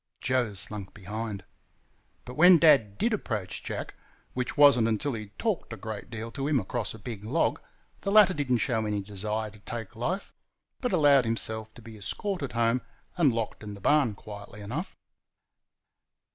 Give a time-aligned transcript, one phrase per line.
[0.19, 1.43] Joe slunk behind.
[2.25, 3.93] But when Dad DID approach Jack,
[4.33, 7.23] which was n't until he had talked a great deal to him across a big
[7.23, 7.61] log,
[7.99, 10.33] the latter did n't show any desire to take life,
[10.79, 12.81] but allowed himself to be escorted home
[13.15, 14.95] and locked in the barn quietly enough.